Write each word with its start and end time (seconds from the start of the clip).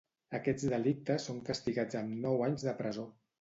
Aquests 0.37 0.63
delictes 0.71 1.27
són 1.29 1.41
castigats 1.51 1.99
amb 2.01 2.17
nou 2.25 2.43
anys 2.49 2.67
de 2.71 2.75
presó. 2.81 3.07